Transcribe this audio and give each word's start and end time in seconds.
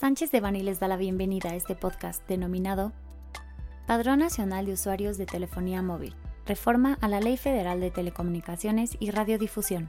Sánchez 0.00 0.32
de 0.32 0.40
Bani 0.40 0.60
les 0.60 0.80
da 0.80 0.88
la 0.88 0.96
bienvenida 0.96 1.50
a 1.50 1.54
este 1.54 1.76
podcast 1.76 2.26
denominado 2.28 2.92
Padrón 3.86 4.18
Nacional 4.18 4.66
de 4.66 4.72
Usuarios 4.72 5.18
de 5.18 5.24
Telefonía 5.24 5.82
Móvil, 5.82 6.16
reforma 6.46 6.98
a 7.00 7.06
la 7.06 7.20
Ley 7.20 7.36
Federal 7.36 7.80
de 7.80 7.92
Telecomunicaciones 7.92 8.96
y 8.98 9.12
Radiodifusión. 9.12 9.88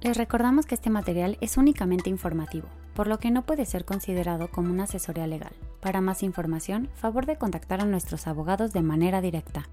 Les 0.00 0.16
recordamos 0.16 0.66
que 0.66 0.74
este 0.74 0.90
material 0.90 1.38
es 1.40 1.56
únicamente 1.56 2.10
informativo, 2.10 2.66
por 2.94 3.06
lo 3.06 3.20
que 3.20 3.30
no 3.30 3.46
puede 3.46 3.64
ser 3.64 3.84
considerado 3.84 4.50
como 4.50 4.70
una 4.72 4.84
asesoría 4.84 5.28
legal. 5.28 5.52
Para 5.80 6.00
más 6.00 6.24
información, 6.24 6.90
favor 6.94 7.26
de 7.26 7.36
contactar 7.36 7.80
a 7.80 7.86
nuestros 7.86 8.26
abogados 8.26 8.72
de 8.72 8.82
manera 8.82 9.20
directa. 9.20 9.68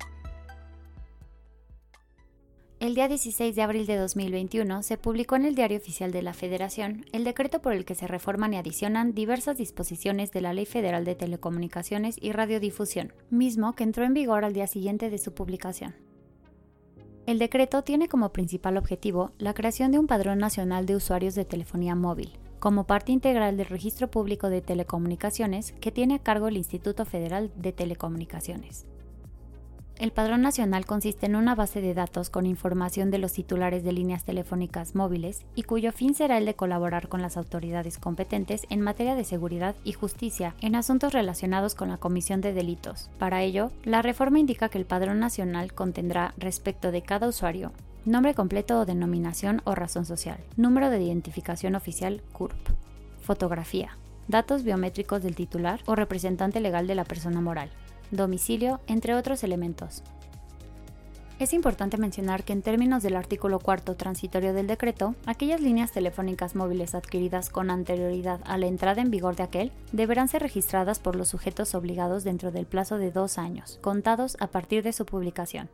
El 2.79 2.93
día 2.93 3.07
16 3.07 3.55
de 3.55 3.63
abril 3.63 3.87
de 3.87 3.97
2021 3.97 4.83
se 4.83 4.99
publicó 4.99 5.35
en 5.35 5.45
el 5.45 5.55
Diario 5.55 5.79
Oficial 5.79 6.11
de 6.11 6.21
la 6.21 6.35
Federación 6.35 7.05
el 7.11 7.23
decreto 7.23 7.59
por 7.59 7.73
el 7.73 7.85
que 7.85 7.95
se 7.95 8.05
reforman 8.05 8.53
y 8.53 8.57
adicionan 8.57 9.15
diversas 9.15 9.57
disposiciones 9.57 10.31
de 10.31 10.41
la 10.41 10.53
Ley 10.53 10.67
Federal 10.67 11.03
de 11.03 11.15
Telecomunicaciones 11.15 12.17
y 12.21 12.33
Radiodifusión, 12.33 13.13
mismo 13.31 13.73
que 13.73 13.83
entró 13.83 14.03
en 14.03 14.13
vigor 14.13 14.45
al 14.45 14.53
día 14.53 14.67
siguiente 14.67 15.09
de 15.09 15.17
su 15.17 15.33
publicación. 15.33 15.95
El 17.25 17.39
decreto 17.39 17.81
tiene 17.81 18.07
como 18.07 18.31
principal 18.31 18.77
objetivo 18.77 19.31
la 19.39 19.55
creación 19.55 19.91
de 19.91 19.97
un 19.97 20.05
padrón 20.05 20.37
nacional 20.37 20.85
de 20.85 20.97
usuarios 20.97 21.33
de 21.33 21.45
telefonía 21.45 21.95
móvil, 21.95 22.37
como 22.59 22.85
parte 22.85 23.11
integral 23.11 23.57
del 23.57 23.65
Registro 23.65 24.11
Público 24.11 24.51
de 24.51 24.61
Telecomunicaciones 24.61 25.71
que 25.81 25.91
tiene 25.91 26.13
a 26.13 26.19
cargo 26.19 26.47
el 26.47 26.57
Instituto 26.57 27.05
Federal 27.05 27.51
de 27.55 27.71
Telecomunicaciones. 27.73 28.85
El 29.99 30.11
Padrón 30.11 30.43
Nacional 30.43 30.85
consiste 30.85 31.25
en 31.25 31.35
una 31.35 31.55
base 31.55 31.81
de 31.81 31.95
datos 31.95 32.29
con 32.29 32.45
información 32.45 33.09
de 33.09 33.17
los 33.17 33.33
titulares 33.33 33.83
de 33.83 33.91
líneas 33.91 34.25
telefónicas 34.25 34.93
móviles 34.93 35.43
y 35.55 35.63
cuyo 35.63 35.91
fin 35.91 36.13
será 36.13 36.37
el 36.37 36.45
de 36.45 36.53
colaborar 36.53 37.07
con 37.07 37.23
las 37.23 37.35
autoridades 37.35 37.97
competentes 37.97 38.67
en 38.69 38.81
materia 38.81 39.15
de 39.15 39.23
seguridad 39.23 39.75
y 39.83 39.93
justicia 39.93 40.53
en 40.61 40.75
asuntos 40.75 41.13
relacionados 41.13 41.73
con 41.73 41.89
la 41.89 41.97
comisión 41.97 42.41
de 42.41 42.53
delitos. 42.53 43.09
Para 43.17 43.41
ello, 43.41 43.71
la 43.85 44.03
reforma 44.03 44.37
indica 44.37 44.69
que 44.69 44.77
el 44.77 44.85
Padrón 44.85 45.19
Nacional 45.19 45.73
contendrá 45.73 46.35
respecto 46.37 46.91
de 46.91 47.01
cada 47.01 47.27
usuario 47.27 47.71
nombre 48.05 48.35
completo 48.35 48.79
o 48.79 48.85
denominación 48.85 49.61
o 49.65 49.73
razón 49.73 50.05
social, 50.05 50.37
número 50.57 50.91
de 50.91 51.01
identificación 51.01 51.75
oficial 51.75 52.21
CURP, 52.33 52.55
fotografía, 53.21 53.97
datos 54.27 54.63
biométricos 54.63 55.23
del 55.23 55.35
titular 55.35 55.81
o 55.87 55.95
representante 55.95 56.61
legal 56.61 56.85
de 56.87 56.95
la 56.95 57.03
persona 57.03 57.41
moral, 57.41 57.69
domicilio, 58.11 58.79
entre 58.87 59.15
otros 59.15 59.43
elementos. 59.43 60.03
Es 61.39 61.53
importante 61.53 61.97
mencionar 61.97 62.43
que 62.43 62.53
en 62.53 62.63
términos 62.63 63.03
del 63.03 63.15
artículo 63.15 63.59
cuarto 63.59 63.95
transitorio 63.95 64.53
del 64.53 64.65
decreto, 64.65 65.13
aquellas 65.27 65.61
líneas 65.61 65.91
telefónicas 65.91 66.55
móviles 66.55 66.95
adquiridas 66.95 67.51
con 67.51 67.69
anterioridad 67.69 68.39
a 68.45 68.57
la 68.57 68.65
entrada 68.65 69.03
en 69.03 69.11
vigor 69.11 69.35
de 69.35 69.43
aquel 69.43 69.71
deberán 69.91 70.29
ser 70.29 70.41
registradas 70.41 70.97
por 70.97 71.15
los 71.15 71.27
sujetos 71.27 71.75
obligados 71.75 72.23
dentro 72.23 72.51
del 72.51 72.65
plazo 72.65 72.97
de 72.97 73.11
dos 73.11 73.37
años, 73.37 73.77
contados 73.83 74.35
a 74.39 74.47
partir 74.47 74.81
de 74.81 74.93
su 74.93 75.05
publicación. 75.05 75.69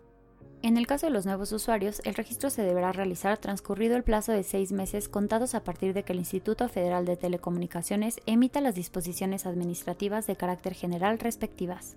En 0.64 0.78
el 0.78 0.88
caso 0.88 1.08
de 1.08 1.14
los 1.14 1.26
nuevos 1.26 1.54
usuarios, 1.54 2.02
el 2.04 2.16
registro 2.16 2.50
se 2.50 2.64
deberá 2.64 2.92
realizar 2.92 3.38
transcurrido 3.38 3.96
el 3.96 4.04
plazo 4.04 4.34
de 4.34 4.44
seis 4.44 4.74
meses 4.74 5.08
contados 5.08 5.56
a 5.56 5.64
partir 5.64 5.94
de 5.94 6.04
que 6.04 6.12
el 6.12 6.20
Instituto 6.20 6.68
Federal 6.68 7.06
de 7.06 7.16
Telecomunicaciones 7.16 8.20
emita 8.26 8.60
las 8.60 8.76
disposiciones 8.76 9.46
administrativas 9.46 10.28
de 10.28 10.36
carácter 10.36 10.74
general 10.74 11.20
respectivas. 11.20 11.96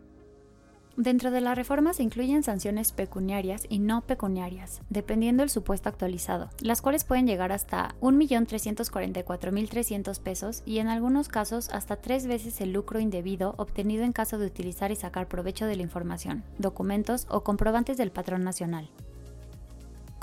Dentro 0.96 1.30
de 1.30 1.42
la 1.42 1.54
reforma 1.54 1.92
se 1.92 2.02
incluyen 2.02 2.42
sanciones 2.42 2.92
pecuniarias 2.92 3.66
y 3.68 3.80
no 3.80 4.00
pecuniarias, 4.00 4.80
dependiendo 4.88 5.42
del 5.42 5.50
supuesto 5.50 5.90
actualizado, 5.90 6.48
las 6.60 6.80
cuales 6.80 7.04
pueden 7.04 7.26
llegar 7.26 7.52
hasta 7.52 7.94
1.344.300 8.00 10.18
pesos 10.20 10.62
y 10.64 10.78
en 10.78 10.88
algunos 10.88 11.28
casos 11.28 11.68
hasta 11.68 11.96
tres 11.96 12.26
veces 12.26 12.62
el 12.62 12.72
lucro 12.72 12.98
indebido 12.98 13.54
obtenido 13.58 14.04
en 14.04 14.12
caso 14.12 14.38
de 14.38 14.46
utilizar 14.46 14.90
y 14.90 14.96
sacar 14.96 15.28
provecho 15.28 15.66
de 15.66 15.76
la 15.76 15.82
información, 15.82 16.44
documentos 16.58 17.26
o 17.28 17.44
comprobantes 17.44 17.98
del 17.98 18.10
patrón 18.10 18.42
nacional. 18.42 18.88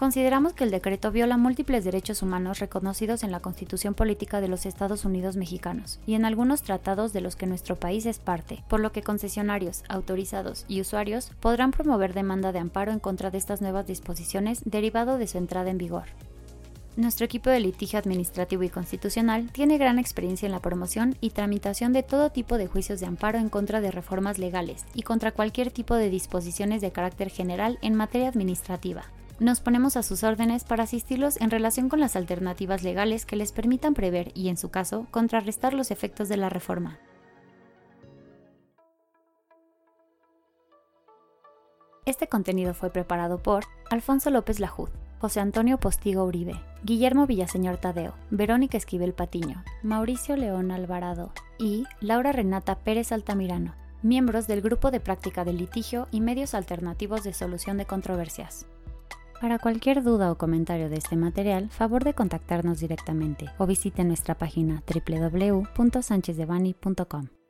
Consideramos 0.03 0.51
que 0.51 0.65
el 0.65 0.69
decreto 0.69 1.13
viola 1.13 1.37
múltiples 1.37 1.85
derechos 1.85 2.21
humanos 2.21 2.59
reconocidos 2.59 3.23
en 3.23 3.31
la 3.31 3.39
Constitución 3.39 3.93
Política 3.93 4.41
de 4.41 4.49
los 4.49 4.65
Estados 4.65 5.05
Unidos 5.05 5.37
mexicanos 5.37 6.01
y 6.05 6.15
en 6.15 6.25
algunos 6.25 6.61
tratados 6.61 7.13
de 7.13 7.21
los 7.21 7.37
que 7.37 7.47
nuestro 7.47 7.77
país 7.77 8.05
es 8.05 8.19
parte, 8.19 8.65
por 8.67 8.81
lo 8.81 8.91
que 8.91 9.01
concesionarios, 9.01 9.85
autorizados 9.87 10.65
y 10.67 10.81
usuarios 10.81 11.31
podrán 11.39 11.71
promover 11.71 12.13
demanda 12.13 12.51
de 12.51 12.59
amparo 12.59 12.91
en 12.91 12.99
contra 12.99 13.31
de 13.31 13.37
estas 13.37 13.61
nuevas 13.61 13.87
disposiciones 13.87 14.61
derivado 14.65 15.17
de 15.17 15.25
su 15.25 15.37
entrada 15.37 15.69
en 15.69 15.77
vigor. 15.77 16.07
Nuestro 16.97 17.25
equipo 17.25 17.49
de 17.49 17.61
litigio 17.61 17.97
administrativo 17.97 18.63
y 18.63 18.69
constitucional 18.69 19.53
tiene 19.53 19.77
gran 19.77 19.99
experiencia 19.99 20.47
en 20.47 20.51
la 20.51 20.59
promoción 20.59 21.15
y 21.21 21.29
tramitación 21.29 21.93
de 21.93 22.03
todo 22.03 22.29
tipo 22.29 22.57
de 22.57 22.67
juicios 22.67 22.99
de 22.99 23.05
amparo 23.05 23.39
en 23.39 23.47
contra 23.47 23.79
de 23.79 23.89
reformas 23.89 24.37
legales 24.37 24.83
y 24.93 25.03
contra 25.03 25.31
cualquier 25.31 25.71
tipo 25.71 25.95
de 25.95 26.09
disposiciones 26.09 26.81
de 26.81 26.91
carácter 26.91 27.29
general 27.29 27.79
en 27.81 27.95
materia 27.95 28.27
administrativa. 28.27 29.05
Nos 29.39 29.61
ponemos 29.61 29.97
a 29.97 30.03
sus 30.03 30.23
órdenes 30.23 30.63
para 30.63 30.83
asistirlos 30.83 31.41
en 31.41 31.49
relación 31.49 31.89
con 31.89 31.99
las 31.99 32.15
alternativas 32.15 32.83
legales 32.83 33.25
que 33.25 33.35
les 33.35 33.51
permitan 33.51 33.93
prever 33.93 34.31
y, 34.35 34.49
en 34.49 34.57
su 34.57 34.69
caso, 34.69 35.07
contrarrestar 35.11 35.73
los 35.73 35.91
efectos 35.91 36.29
de 36.29 36.37
la 36.37 36.49
reforma. 36.49 36.99
Este 42.05 42.27
contenido 42.27 42.73
fue 42.73 42.91
preparado 42.91 43.41
por 43.41 43.63
Alfonso 43.89 44.29
López 44.29 44.59
Lajud, 44.59 44.89
José 45.19 45.39
Antonio 45.39 45.77
Postigo 45.77 46.25
Uribe, 46.25 46.59
Guillermo 46.83 47.25
Villaseñor 47.25 47.77
Tadeo, 47.77 48.13
Verónica 48.29 48.77
Esquivel 48.77 49.13
Patiño, 49.13 49.63
Mauricio 49.83 50.35
León 50.35 50.71
Alvarado 50.71 51.31
y 51.57 51.85
Laura 52.01 52.33
Renata 52.33 52.75
Pérez 52.79 53.13
Altamirano, 53.13 53.73
miembros 54.01 54.47
del 54.47 54.61
Grupo 54.61 54.91
de 54.91 54.99
Práctica 54.99 55.45
del 55.45 55.57
Litigio 55.57 56.07
y 56.11 56.19
Medios 56.19 56.53
Alternativos 56.53 57.23
de 57.23 57.33
Solución 57.33 57.77
de 57.77 57.85
Controversias. 57.85 58.67
Para 59.43 59.59
cualquier 59.59 60.01
duda 60.03 60.31
o 60.31 60.37
comentario 60.37 60.89
de 60.89 60.95
este 60.95 61.17
material, 61.17 61.69
favor 61.69 62.05
de 62.05 62.13
contactarnos 62.13 62.79
directamente 62.79 63.49
o 63.57 63.67
visite 63.67 64.05
nuestra 64.05 64.35
página 64.35 64.81
www.sanchezdevani.com. 64.87 67.42